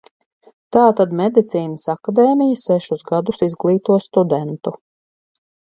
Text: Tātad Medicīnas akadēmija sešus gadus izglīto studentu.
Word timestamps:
Tātad 0.77 1.13
Medicīnas 1.19 1.85
akadēmija 1.95 2.59
sešus 2.65 3.07
gadus 3.13 3.47
izglīto 3.51 4.03
studentu. 4.11 4.77